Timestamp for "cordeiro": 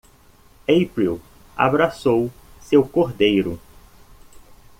2.83-3.59